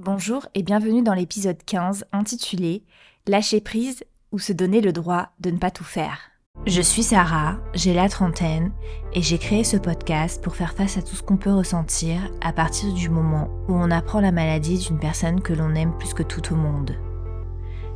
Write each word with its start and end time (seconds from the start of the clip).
Bonjour 0.00 0.46
et 0.54 0.62
bienvenue 0.62 1.02
dans 1.02 1.12
l'épisode 1.12 1.56
15 1.66 2.04
intitulé 2.12 2.84
Lâcher 3.26 3.60
prise 3.60 4.04
ou 4.30 4.38
se 4.38 4.52
donner 4.52 4.80
le 4.80 4.92
droit 4.92 5.30
de 5.40 5.50
ne 5.50 5.58
pas 5.58 5.72
tout 5.72 5.82
faire. 5.82 6.20
Je 6.66 6.80
suis 6.80 7.02
Sarah, 7.02 7.56
j'ai 7.74 7.92
la 7.94 8.08
trentaine 8.08 8.70
et 9.12 9.22
j'ai 9.22 9.38
créé 9.38 9.64
ce 9.64 9.76
podcast 9.76 10.40
pour 10.40 10.54
faire 10.54 10.74
face 10.74 10.98
à 10.98 11.02
tout 11.02 11.16
ce 11.16 11.22
qu'on 11.24 11.36
peut 11.36 11.52
ressentir 11.52 12.20
à 12.40 12.52
partir 12.52 12.92
du 12.92 13.08
moment 13.08 13.48
où 13.66 13.74
on 13.74 13.90
apprend 13.90 14.20
la 14.20 14.30
maladie 14.30 14.78
d'une 14.78 15.00
personne 15.00 15.40
que 15.40 15.52
l'on 15.52 15.74
aime 15.74 15.98
plus 15.98 16.14
que 16.14 16.22
tout 16.22 16.52
au 16.52 16.56
monde. 16.56 16.94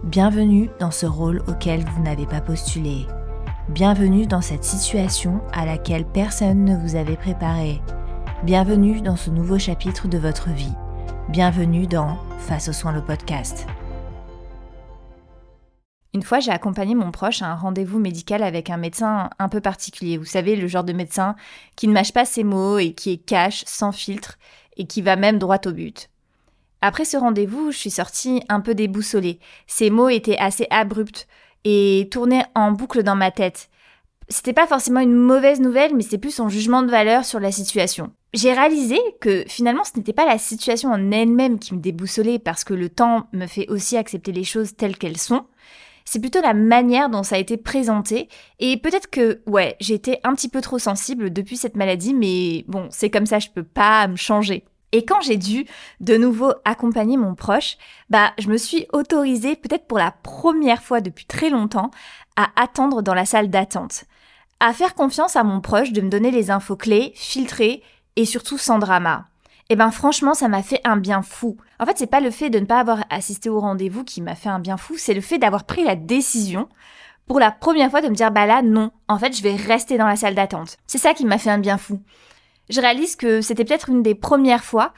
Bienvenue 0.03 0.71
dans 0.81 0.91
ce 0.91 1.07
rôle 1.07 1.41
auquel 1.47 1.85
vous 1.85 2.03
n'avez 2.03 2.27
pas 2.27 2.41
postulé. 2.41 3.07
Bienvenue 3.69 4.27
dans 4.27 4.43
cette 4.43 4.65
situation 4.65 5.41
à 5.53 5.67
laquelle 5.67 6.05
personne 6.05 6.65
ne 6.65 6.77
vous 6.77 6.97
avait 6.97 7.17
préparé. 7.17 7.81
Bienvenue 8.43 9.03
dans 9.03 9.15
ce 9.15 9.31
nouveau 9.31 9.61
chapitre 9.61 10.09
de 10.09 10.19
votre 10.19 10.51
vie. 10.51 10.75
Bienvenue 11.33 11.87
dans 11.87 12.19
Face 12.41 12.69
aux 12.69 12.75
soins 12.75 12.93
le 12.93 13.01
podcast. 13.01 13.67
Une 16.13 16.23
fois, 16.23 16.41
j'ai 16.41 16.51
accompagné 16.51 16.95
mon 16.95 17.11
proche 17.11 17.41
à 17.41 17.47
un 17.47 17.55
rendez-vous 17.55 17.99
médical 17.99 18.43
avec 18.43 18.69
un 18.69 18.77
médecin 18.77 19.31
un 19.39 19.49
peu 19.49 19.63
particulier. 19.63 20.19
Vous 20.19 20.27
savez, 20.27 20.57
le 20.57 20.67
genre 20.67 20.85
de 20.85 20.93
médecin 20.93 21.35
qui 21.75 21.89
ne 21.89 21.95
mâche 21.95 22.13
pas 22.13 22.27
ses 22.27 22.45
mots 22.45 22.77
et 22.77 22.93
qui 22.93 23.13
est 23.13 23.17
cash, 23.17 23.65
sans 23.67 23.93
filtre, 23.93 24.37
et 24.77 24.87
qui 24.87 25.01
va 25.01 25.17
même 25.17 25.39
droit 25.39 25.57
au 25.65 25.73
but. 25.73 26.11
Après 26.83 27.07
ce 27.07 27.17
rendez-vous, 27.17 27.73
je 27.73 27.79
suis 27.79 27.91
sortie 27.91 28.43
un 28.51 28.61
peu 28.61 28.75
déboussolée. 28.75 29.41
Ces 29.67 29.89
mots 29.89 30.11
étaient 30.11 30.37
assez 30.37 30.67
abrupts 30.69 31.27
et 31.65 32.11
tournaient 32.13 32.45
en 32.55 32.73
boucle 32.73 33.03
dans 33.03 33.17
ma 33.17 33.31
tête. 33.31 33.71
C'était 34.29 34.53
pas 34.53 34.67
forcément 34.67 35.01
une 35.01 35.15
mauvaise 35.15 35.61
nouvelle, 35.61 35.97
mais 35.97 36.03
c'est 36.03 36.19
plus 36.19 36.35
son 36.35 36.51
jugement 36.51 36.83
de 36.83 36.91
valeur 36.91 37.25
sur 37.25 37.41
la 37.41 37.53
situation 37.53 38.13
j'ai 38.33 38.53
réalisé 38.53 38.99
que 39.21 39.45
finalement 39.47 39.85
ce 39.85 39.97
n'était 39.97 40.13
pas 40.13 40.27
la 40.27 40.39
situation 40.39 40.91
en 40.91 41.11
elle-même 41.11 41.59
qui 41.59 41.75
me 41.75 41.81
déboussolait 41.81 42.39
parce 42.39 42.65
que 42.65 42.75
le 42.75 42.89
temps 42.89 43.29
me 43.33 43.47
fait 43.47 43.69
aussi 43.69 43.97
accepter 43.97 44.33
les 44.33 44.45
choses 44.45 44.77
telles 44.77 44.97
qu'elles 44.97 45.19
sont. 45.19 45.47
C'est 46.05 46.21
plutôt 46.21 46.41
la 46.41 46.55
manière 46.55 47.11
dont 47.11 47.23
ça 47.23 47.37
a 47.37 47.39
été 47.39 47.57
présenté 47.57 48.29
et 48.59 48.77
peut-être 48.77 49.11
que 49.11 49.43
ouais, 49.47 49.77
j'ai 49.81 49.95
été 49.95 50.19
un 50.25 50.35
petit 50.35 50.49
peu 50.49 50.61
trop 50.61 50.79
sensible 50.79 51.33
depuis 51.33 51.57
cette 51.57 51.77
maladie 51.77 52.15
mais 52.15 52.65
bon, 52.69 52.89
c'est 52.91 53.11
comme 53.11 53.27
ça, 53.27 53.39
je 53.39 53.51
peux 53.51 53.63
pas 53.63 54.09
me 54.09 54.17
changer. 54.17 54.65
Et 54.95 55.05
quand 55.07 55.23
j'ai 55.23 55.39
dû 55.39 55.65
de 56.01 56.17
nouveau 56.17 56.53
accompagner 56.65 57.17
mon 57.17 57.35
proche, 57.35 57.79
bah 58.11 58.33
je 58.39 58.49
me 58.49 58.59
suis 58.59 58.87
autorisée 58.93 59.57
peut-être 59.57 59.87
pour 59.87 59.99
la 59.99 60.11
première 60.11 60.83
fois 60.83 61.01
depuis 61.01 61.25
très 61.25 61.49
longtemps 61.49 61.91
à 62.37 62.49
attendre 62.57 63.03
dans 63.03 63.15
la 63.15 63.25
salle 63.25 63.49
d'attente 63.49 64.05
à 64.63 64.73
faire 64.73 64.95
confiance 64.95 65.35
à 65.35 65.43
mon 65.43 65.61
proche 65.61 65.91
de 65.91 66.01
me 66.01 66.09
donner 66.09 66.31
les 66.31 66.53
infos 66.53 66.77
clés, 66.77 67.13
filtrées 67.17 67.83
et 68.17 68.25
surtout 68.25 68.59
sans 68.59 68.79
drama. 68.79 69.27
Et 69.69 69.75
eh 69.75 69.77
ben 69.77 69.91
franchement, 69.91 70.35
ça 70.35 70.49
m'a 70.49 70.63
fait 70.63 70.81
un 70.85 70.97
bien 70.97 71.23
fou. 71.23 71.57
En 71.79 71.87
fait, 71.87 71.97
c'est 71.97 72.07
pas 72.07 72.21
le 72.21 72.31
fait 72.31 72.51
de 72.51 72.59
ne 72.59 72.67
pas 72.67 72.81
avoir 72.81 73.05
assisté 73.09 73.49
au 73.49 73.61
rendez-vous 73.61 74.05
qui 74.05 74.21
m'a 74.21 74.35
fait 74.35 74.49
un 74.49 74.59
bien 74.59 74.77
fou, 74.77 74.97
c'est 74.99 75.15
le 75.15 75.21
fait 75.21 75.39
d'avoir 75.39 75.65
pris 75.65 75.85
la 75.85 75.97
décision 75.97 76.69
pour 77.27 77.41
la 77.41 77.51
première 77.51 77.91
fois 77.91 78.03
de 78.03 78.09
me 78.09 78.15
dire 78.15 78.31
bah 78.31 78.47
là 78.47 78.61
non, 78.61 78.91
en 79.09 79.19
fait, 79.19 79.35
je 79.37 79.43
vais 79.43 79.57
rester 79.57 79.97
dans 79.97 80.07
la 80.07 80.17
salle 80.17 80.35
d'attente. 80.35 80.77
C'est 80.87 80.99
ça 80.99 81.15
qui 81.15 81.25
m'a 81.25 81.39
fait 81.39 81.51
un 81.51 81.59
bien 81.59 81.79
fou. 81.79 82.03
Je 82.69 82.81
réalise 82.81 83.17
que 83.17 83.41
c'était 83.41 83.65
peut-être 83.65 83.89
une 83.89 84.03
des 84.03 84.15
premières 84.15 84.65
fois 84.65 84.93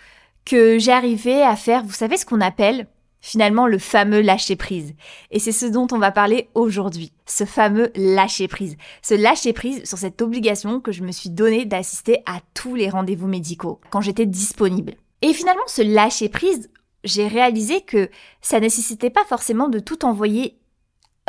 que 0.45 0.91
arrivé 0.91 1.43
à 1.43 1.57
faire, 1.57 1.85
vous 1.85 1.93
savez 1.93 2.17
ce 2.17 2.27
qu'on 2.27 2.41
appelle 2.41 2.87
finalement 3.25 3.67
le 3.67 3.79
fameux 3.79 4.21
lâcher 4.21 4.55
prise. 4.55 4.95
Et 5.31 5.39
c'est 5.39 5.51
ce 5.51 5.65
dont 5.65 5.87
on 5.93 5.99
va 5.99 6.13
parler 6.13 6.51
aujourd'hui, 6.55 7.11
ce 7.25 7.45
fameux 7.45 7.91
lâcher 7.97 8.49
prise. 8.49 8.77
Ce 9.01 9.15
lâcher 9.15 9.55
prise 9.55 9.83
sur 9.85 9.97
cette 9.97 10.21
obligation 10.21 10.79
que 10.79 10.93
je 10.93 11.03
me 11.03 11.11
suis 11.11 11.31
donnée 11.31 11.65
d'assister 11.65 12.19
à 12.27 12.41
tous 12.53 12.75
les 12.75 12.91
rendez-vous 12.91 13.27
médicaux 13.27 13.81
quand 13.89 14.03
j'étais 14.03 14.27
disponible. 14.27 14.93
Et 15.23 15.33
finalement, 15.33 15.63
ce 15.67 15.81
lâcher 15.81 16.29
prise, 16.29 16.69
j'ai 17.03 17.27
réalisé 17.27 17.81
que 17.81 18.11
ça 18.43 18.61
nécessitait 18.61 19.09
pas 19.09 19.25
forcément 19.25 19.69
de 19.69 19.79
tout 19.79 20.05
envoyer 20.05 20.59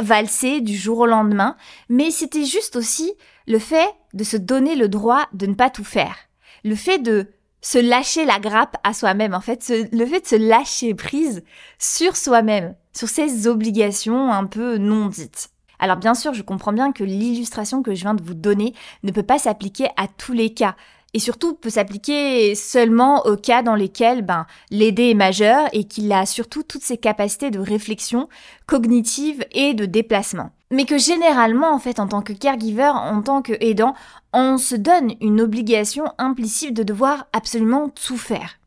valser 0.02 0.60
du 0.60 0.76
jour 0.76 1.00
au 1.00 1.06
lendemain, 1.06 1.56
mais 1.88 2.12
c'était 2.12 2.44
juste 2.44 2.76
aussi 2.76 3.14
le 3.48 3.58
fait 3.58 3.88
de 4.14 4.26
se 4.26 4.36
donner 4.36 4.76
le 4.76 4.90
droit 4.90 5.30
de 5.32 5.46
ne 5.46 5.54
pas 5.54 5.70
tout 5.70 5.86
faire. 5.86 6.18
Le 6.66 6.76
fait 6.76 7.00
de 7.00 7.28
se 7.66 7.80
lâcher 7.80 8.26
la 8.26 8.38
grappe 8.38 8.78
à 8.84 8.94
soi-même, 8.94 9.34
en 9.34 9.42
fait, 9.42 9.74
le 9.92 10.06
fait 10.06 10.22
de 10.22 10.28
se 10.28 10.36
lâcher 10.36 10.94
prise 10.94 11.44
sur 11.80 12.16
soi-même, 12.16 12.76
sur 12.94 13.08
ses 13.10 13.48
obligations 13.48 14.32
un 14.32 14.46
peu 14.46 14.78
non 14.78 15.08
dites. 15.08 15.50
Alors 15.80 15.98
bien 15.98 16.14
sûr, 16.14 16.36
je 16.36 16.44
comprends 16.44 16.74
bien 16.74 16.92
que 16.92 17.04
l'illustration 17.04 17.82
que 17.82 17.96
je 17.96 18.02
viens 18.02 18.14
de 18.14 18.22
vous 18.22 18.36
donner 18.36 18.76
ne 19.02 19.12
peut 19.12 19.24
pas 19.24 19.40
s'appliquer 19.40 19.88
à 19.98 20.08
tous 20.08 20.32
les 20.32 20.54
cas 20.54 20.76
et 21.16 21.20
surtout 21.20 21.54
peut 21.54 21.70
s'appliquer 21.70 22.56
seulement 22.56 23.26
aux 23.26 23.38
cas 23.38 23.64
dans 23.64 23.76
lesquels 23.76 24.22
ben, 24.22 24.46
l'aider 24.70 25.12
est 25.12 25.14
majeur 25.14 25.70
et 25.72 25.86
qu'il 25.86 26.12
a 26.12 26.26
surtout 26.26 26.62
toutes 26.62 26.84
ses 26.84 26.98
capacités 26.98 27.52
de 27.52 27.60
réflexion 27.60 28.28
cognitive 28.66 29.46
et 29.54 29.74
de 29.74 29.86
déplacement. 29.86 30.52
Mais 30.72 30.84
que 30.84 30.98
généralement, 30.98 31.72
en 31.72 31.80
fait, 31.80 32.02
en 32.02 32.08
tant 32.08 32.22
que 32.22 32.34
caregiver, 32.34 32.92
en 32.94 33.22
tant 33.22 33.42
qu'aidant, 33.42 33.96
on 34.34 34.58
se 34.58 34.76
donne 34.76 35.14
une 35.22 35.40
obligation 35.40 36.04
implicite 36.18 36.74
de 36.74 36.84
devoir 36.84 37.28
absolument 37.32 37.88
tout 37.88 38.18
faire. 38.18 38.60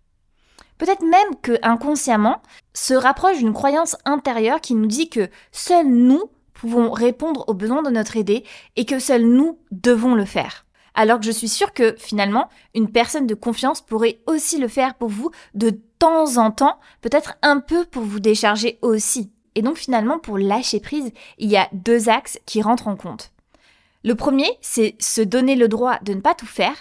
Peut-être 0.78 1.02
même 1.02 1.36
que 1.42 1.58
inconsciemment 1.62 2.40
se 2.72 2.94
rapproche 2.94 3.36
d'une 3.36 3.52
croyance 3.52 3.94
intérieure 4.06 4.62
qui 4.62 4.74
nous 4.74 4.86
dit 4.86 5.10
que 5.10 5.28
seuls 5.52 5.86
nous 5.86 6.30
pouvons 6.54 6.92
répondre 6.92 7.44
aux 7.46 7.54
besoins 7.54 7.82
de 7.82 7.90
notre 7.90 8.16
aidé 8.16 8.42
et 8.76 8.86
que 8.86 9.00
seuls 9.00 9.26
nous 9.26 9.58
devons 9.70 10.14
le 10.14 10.24
faire 10.24 10.64
alors 10.98 11.20
que 11.20 11.26
je 11.26 11.30
suis 11.30 11.48
sûre 11.48 11.72
que 11.72 11.94
finalement, 11.96 12.48
une 12.74 12.90
personne 12.90 13.28
de 13.28 13.36
confiance 13.36 13.80
pourrait 13.80 14.18
aussi 14.26 14.58
le 14.58 14.66
faire 14.66 14.94
pour 14.94 15.08
vous 15.08 15.30
de 15.54 15.70
temps 16.00 16.38
en 16.38 16.50
temps, 16.50 16.80
peut-être 17.02 17.36
un 17.40 17.60
peu 17.60 17.84
pour 17.84 18.02
vous 18.02 18.18
décharger 18.18 18.80
aussi. 18.82 19.30
Et 19.54 19.62
donc 19.62 19.76
finalement, 19.76 20.18
pour 20.18 20.38
lâcher 20.38 20.80
prise, 20.80 21.12
il 21.38 21.48
y 21.48 21.56
a 21.56 21.68
deux 21.72 22.08
axes 22.08 22.40
qui 22.46 22.62
rentrent 22.62 22.88
en 22.88 22.96
compte. 22.96 23.30
Le 24.02 24.16
premier, 24.16 24.50
c'est 24.60 24.96
se 24.98 25.20
donner 25.20 25.54
le 25.54 25.68
droit 25.68 26.00
de 26.02 26.14
ne 26.14 26.20
pas 26.20 26.34
tout 26.34 26.46
faire. 26.46 26.74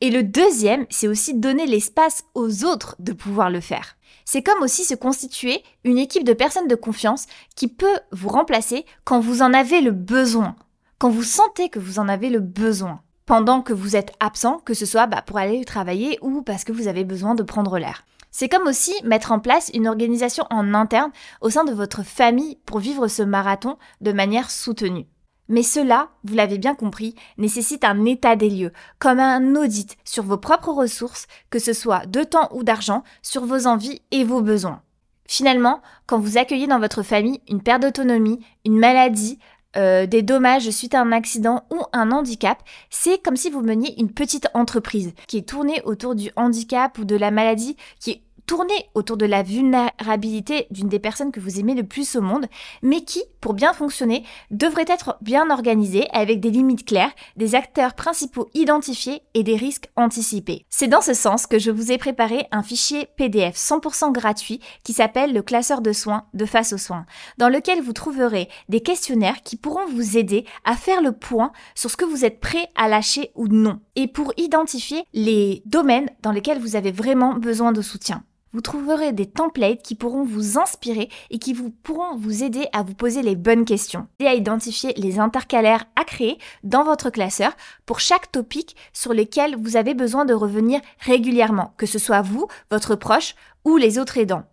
Et 0.00 0.10
le 0.10 0.22
deuxième, 0.22 0.86
c'est 0.88 1.08
aussi 1.08 1.34
donner 1.34 1.66
l'espace 1.66 2.22
aux 2.34 2.64
autres 2.64 2.94
de 3.00 3.12
pouvoir 3.12 3.50
le 3.50 3.60
faire. 3.60 3.96
C'est 4.24 4.42
comme 4.44 4.62
aussi 4.62 4.84
se 4.84 4.94
constituer 4.94 5.64
une 5.82 5.98
équipe 5.98 6.24
de 6.24 6.32
personnes 6.32 6.68
de 6.68 6.76
confiance 6.76 7.26
qui 7.56 7.66
peut 7.66 7.98
vous 8.12 8.28
remplacer 8.28 8.86
quand 9.02 9.18
vous 9.18 9.42
en 9.42 9.52
avez 9.52 9.80
le 9.80 9.90
besoin, 9.90 10.54
quand 10.98 11.10
vous 11.10 11.24
sentez 11.24 11.70
que 11.70 11.80
vous 11.80 11.98
en 11.98 12.08
avez 12.08 12.30
le 12.30 12.38
besoin 12.38 13.00
pendant 13.26 13.62
que 13.62 13.72
vous 13.72 13.96
êtes 13.96 14.12
absent, 14.20 14.60
que 14.64 14.74
ce 14.74 14.86
soit 14.86 15.06
bah, 15.06 15.22
pour 15.22 15.38
aller 15.38 15.64
travailler 15.64 16.18
ou 16.22 16.42
parce 16.42 16.64
que 16.64 16.72
vous 16.72 16.88
avez 16.88 17.04
besoin 17.04 17.34
de 17.34 17.42
prendre 17.42 17.78
l'air. 17.78 18.04
C'est 18.30 18.48
comme 18.48 18.66
aussi 18.66 18.92
mettre 19.04 19.30
en 19.30 19.38
place 19.38 19.70
une 19.74 19.86
organisation 19.86 20.44
en 20.50 20.74
interne 20.74 21.12
au 21.40 21.50
sein 21.50 21.64
de 21.64 21.72
votre 21.72 22.02
famille 22.02 22.58
pour 22.66 22.80
vivre 22.80 23.06
ce 23.06 23.22
marathon 23.22 23.78
de 24.00 24.12
manière 24.12 24.50
soutenue. 24.50 25.06
Mais 25.48 25.62
cela, 25.62 26.08
vous 26.24 26.34
l'avez 26.34 26.58
bien 26.58 26.74
compris, 26.74 27.14
nécessite 27.38 27.84
un 27.84 28.04
état 28.06 28.34
des 28.34 28.48
lieux, 28.48 28.72
comme 28.98 29.20
un 29.20 29.54
audit 29.56 29.96
sur 30.04 30.24
vos 30.24 30.38
propres 30.38 30.72
ressources, 30.72 31.26
que 31.50 31.58
ce 31.58 31.72
soit 31.72 32.06
de 32.06 32.24
temps 32.24 32.48
ou 32.52 32.64
d'argent, 32.64 33.04
sur 33.22 33.44
vos 33.44 33.66
envies 33.66 34.00
et 34.10 34.24
vos 34.24 34.40
besoins. 34.40 34.82
Finalement, 35.26 35.80
quand 36.06 36.18
vous 36.18 36.36
accueillez 36.38 36.66
dans 36.66 36.80
votre 36.80 37.02
famille 37.02 37.40
une 37.48 37.62
perte 37.62 37.82
d'autonomie, 37.82 38.44
une 38.64 38.78
maladie, 38.78 39.38
euh, 39.76 40.06
des 40.06 40.22
dommages 40.22 40.70
suite 40.70 40.94
à 40.94 41.00
un 41.00 41.12
accident 41.12 41.64
ou 41.70 41.80
un 41.92 42.10
handicap, 42.12 42.62
c'est 42.90 43.22
comme 43.22 43.36
si 43.36 43.50
vous 43.50 43.62
meniez 43.62 43.98
une 44.00 44.12
petite 44.12 44.48
entreprise 44.54 45.12
qui 45.26 45.38
est 45.38 45.48
tournée 45.48 45.82
autour 45.84 46.14
du 46.14 46.30
handicap 46.36 46.98
ou 46.98 47.04
de 47.04 47.16
la 47.16 47.30
maladie, 47.30 47.76
qui 48.00 48.10
est 48.10 48.22
tourner 48.46 48.90
autour 48.94 49.16
de 49.16 49.26
la 49.26 49.42
vulnérabilité 49.42 50.66
d'une 50.70 50.88
des 50.88 50.98
personnes 50.98 51.32
que 51.32 51.40
vous 51.40 51.58
aimez 51.58 51.74
le 51.74 51.84
plus 51.84 52.16
au 52.16 52.20
monde, 52.20 52.46
mais 52.82 53.02
qui, 53.02 53.22
pour 53.40 53.54
bien 53.54 53.72
fonctionner, 53.72 54.24
devrait 54.50 54.84
être 54.88 55.16
bien 55.20 55.50
organisée 55.50 56.06
avec 56.12 56.40
des 56.40 56.50
limites 56.50 56.84
claires, 56.84 57.12
des 57.36 57.54
acteurs 57.54 57.94
principaux 57.94 58.48
identifiés 58.54 59.22
et 59.34 59.42
des 59.42 59.56
risques 59.56 59.90
anticipés. 59.96 60.66
C'est 60.68 60.88
dans 60.88 61.00
ce 61.00 61.14
sens 61.14 61.46
que 61.46 61.58
je 61.58 61.70
vous 61.70 61.92
ai 61.92 61.98
préparé 61.98 62.46
un 62.50 62.62
fichier 62.62 63.08
PDF 63.16 63.56
100% 63.56 64.12
gratuit 64.12 64.60
qui 64.82 64.92
s'appelle 64.92 65.32
le 65.32 65.42
classeur 65.42 65.80
de 65.80 65.92
soins 65.92 66.26
de 66.34 66.44
face 66.44 66.72
aux 66.72 66.78
soins, 66.78 67.06
dans 67.38 67.48
lequel 67.48 67.80
vous 67.80 67.92
trouverez 67.92 68.48
des 68.68 68.80
questionnaires 68.80 69.42
qui 69.42 69.56
pourront 69.56 69.86
vous 69.86 70.16
aider 70.16 70.44
à 70.64 70.76
faire 70.76 71.02
le 71.02 71.12
point 71.12 71.52
sur 71.74 71.90
ce 71.90 71.96
que 71.96 72.04
vous 72.04 72.24
êtes 72.24 72.40
prêt 72.40 72.68
à 72.74 72.88
lâcher 72.88 73.30
ou 73.34 73.48
non, 73.48 73.80
et 73.96 74.08
pour 74.08 74.32
identifier 74.36 75.04
les 75.12 75.62
domaines 75.66 76.10
dans 76.22 76.32
lesquels 76.32 76.58
vous 76.58 76.76
avez 76.76 76.92
vraiment 76.92 77.34
besoin 77.34 77.72
de 77.72 77.82
soutien 77.82 78.24
vous 78.54 78.60
trouverez 78.60 79.12
des 79.12 79.26
templates 79.26 79.82
qui 79.82 79.96
pourront 79.96 80.24
vous 80.24 80.58
inspirer 80.58 81.10
et 81.30 81.38
qui 81.38 81.52
vous 81.52 81.70
pourront 81.70 82.16
vous 82.16 82.44
aider 82.44 82.68
à 82.72 82.82
vous 82.82 82.94
poser 82.94 83.20
les 83.20 83.34
bonnes 83.34 83.64
questions 83.64 84.06
et 84.20 84.26
à 84.26 84.34
identifier 84.34 84.94
les 84.96 85.18
intercalaires 85.18 85.84
à 85.96 86.04
créer 86.04 86.38
dans 86.62 86.84
votre 86.84 87.10
classeur 87.10 87.52
pour 87.84 87.98
chaque 87.98 88.30
topic 88.30 88.76
sur 88.92 89.12
lesquels 89.12 89.56
vous 89.56 89.76
avez 89.76 89.92
besoin 89.92 90.24
de 90.24 90.34
revenir 90.34 90.80
régulièrement, 91.00 91.74
que 91.76 91.86
ce 91.86 91.98
soit 91.98 92.22
vous, 92.22 92.46
votre 92.70 92.94
proche 92.94 93.34
ou 93.64 93.76
les 93.76 93.98
autres 93.98 94.18
aidants. 94.18 94.44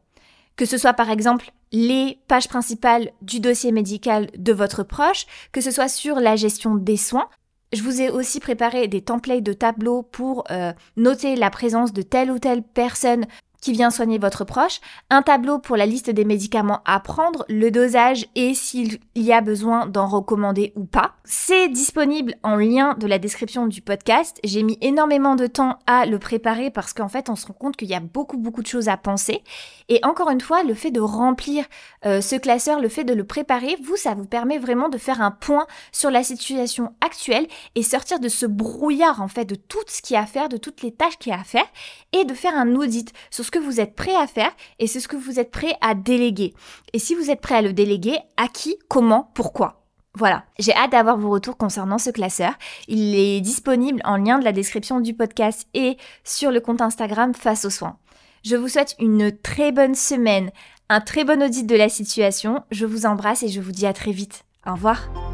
Que 0.56 0.66
ce 0.66 0.80
soit 0.80 0.94
par 0.94 1.12
exemple 1.12 1.52
les 1.72 2.20
pages 2.28 2.50
principales 2.50 3.12
du 3.22 3.40
dossier 3.40 3.72
médical 3.72 4.30
de 4.36 4.52
votre 4.52 4.84
proche, 4.84 5.26
que 5.52 5.62
ce 5.62 5.72
soit 5.72 5.88
sur 5.88 6.20
la 6.20 6.36
gestion 6.36 6.76
des 6.76 6.98
soins, 6.98 7.30
je 7.74 7.84
vous 7.84 8.02
ai 8.02 8.10
aussi 8.10 8.42
préparé 8.42 8.90
des 8.90 9.02
templates 9.02 9.44
de 9.44 9.54
tableaux 9.54 10.04
pour 10.04 10.44
euh, 10.52 10.74
noter 10.98 11.38
la 11.38 11.50
présence 11.50 11.94
de 11.94 12.02
telle 12.02 12.30
ou 12.30 12.38
telle 12.38 12.64
personne 12.64 13.26
qui 13.62 13.72
vient 13.72 13.92
soigner 13.92 14.18
votre 14.18 14.44
proche, 14.44 14.82
un 15.10 15.22
tableau 15.22 15.60
pour 15.60 15.78
la 15.78 15.86
liste 15.86 16.10
des 16.10 16.26
médicaments 16.26 16.82
à 16.86 17.00
prendre, 17.00 17.46
le 17.48 17.70
dosage 17.72 18.26
et 18.36 18.54
s'il 18.54 19.00
y 19.16 19.32
a 19.32 19.42
besoin 19.42 19.86
d'en 19.86 20.08
recommander 20.08 20.74
ou 20.76 20.86
pas. 20.86 21.14
C'est 21.24 21.70
disponible 21.70 22.36
en 22.44 22.56
lien 22.56 22.96
de 22.96 23.08
la 23.08 23.20
description 23.20 23.68
du 23.68 23.82
podcast. 23.82 24.40
J'ai 24.44 24.64
mis 24.64 24.78
énormément 24.82 25.36
de 25.36 25.48
temps 25.48 25.78
à 25.86 26.06
le 26.06 26.20
préparer 26.20 26.72
parce 26.72 26.94
qu'en 26.94 27.08
fait 27.08 27.30
on 27.30 27.36
se 27.36 27.46
rend 27.48 27.54
compte 27.54 27.78
qu'il 27.78 27.90
y 27.90 27.96
a 27.96 28.00
beaucoup 28.00 28.38
beaucoup 28.38 28.62
de 28.62 28.68
choses 28.68 28.90
à 28.90 28.98
penser. 28.98 29.44
Et 29.90 30.00
encore 30.04 30.30
une 30.30 30.42
fois, 30.42 30.64
le 30.64 30.74
fait 30.74 30.92
de 30.92 31.00
remplir 31.00 31.66
euh, 32.06 32.22
ce 32.22 32.36
classeur, 32.36 32.80
le 32.80 32.90
fait 32.90 33.04
de 33.04 33.14
le 33.14 33.24
préparer, 33.24 33.78
vous, 33.84 33.96
ça 33.96 34.14
vous 34.14 34.26
permet 34.26 34.58
vraiment 34.58 34.90
de 34.90 34.98
faire 34.98 35.22
un 35.22 35.32
point 35.32 35.68
sur 35.92 36.10
la 36.10 36.24
situation 36.24 36.94
actuelle 37.02 37.48
et 37.76 37.84
sortir 37.84 38.20
de 38.20 38.30
ce 38.30 38.46
brouillard 38.46 39.22
en 39.22 39.28
fait 39.28 39.46
de 39.46 39.56
tout 39.56 39.84
ce 39.88 40.02
qu'il 40.02 40.16
y 40.16 40.18
a 40.18 40.22
à 40.22 40.26
faire, 40.26 40.50
de 40.50 40.58
toutes 40.58 40.82
les 40.82 40.92
tâches 40.92 41.18
qu'il 41.18 41.32
y 41.32 41.36
a 41.36 41.40
à 41.40 41.44
faire 41.44 41.68
et 42.14 42.26
de 42.26 42.34
faire 42.34 42.56
un 42.56 42.76
audit 42.76 43.12
sur 43.30 43.46
ce 43.46 43.51
que 43.52 43.60
vous 43.60 43.80
êtes 43.80 43.96
prêt 43.96 44.16
à 44.16 44.28
faire 44.28 44.52
et 44.80 44.88
ce 44.88 45.08
que 45.08 45.16
vous 45.16 45.40
êtes 45.40 45.52
prêt 45.52 45.76
à 45.82 45.94
déléguer. 45.94 46.54
Et 46.94 47.00
si 47.00 47.14
vous 47.16 47.30
êtes 47.30 47.42
prêt 47.42 47.56
à 47.56 47.62
le 47.62 47.74
déléguer, 47.74 48.18
à 48.38 48.48
qui, 48.48 48.78
comment, 48.88 49.32
pourquoi? 49.34 49.82
Voilà, 50.14 50.44
j'ai 50.60 50.76
hâte 50.76 50.92
d'avoir 50.92 51.18
vos 51.18 51.30
retours 51.30 51.58
concernant 51.58 51.98
ce 51.98 52.10
classeur. 52.10 52.54
Il 52.88 53.16
est 53.16 53.40
disponible 53.40 54.02
en 54.04 54.18
lien 54.18 54.40
de 54.40 54.44
la 54.44 54.52
description 54.52 55.00
du 55.00 55.14
podcast 55.14 55.68
et 55.74 55.98
sur 56.24 56.52
le 56.52 56.60
compte 56.60 56.82
Instagram 56.82 57.34
Face 57.34 57.66
aux 57.66 57.70
soins. 57.70 57.98
Je 58.44 58.56
vous 58.56 58.68
souhaite 58.68 58.96
une 59.00 59.32
très 59.32 59.72
bonne 59.72 59.96
semaine, 59.96 60.52
un 60.90 61.00
très 61.00 61.24
bon 61.24 61.42
audit 61.42 61.66
de 61.66 61.76
la 61.76 61.90
situation. 61.90 62.64
Je 62.72 62.86
vous 62.86 63.06
embrasse 63.06 63.44
et 63.44 63.50
je 63.50 63.62
vous 63.62 63.72
dis 63.72 63.86
à 63.86 63.94
très 63.94 64.12
vite. 64.12 64.44
Au 64.66 64.74
revoir. 64.74 65.31